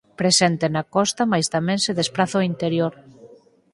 [0.21, 2.93] Presente na costa mais tamén se despraza ó interior.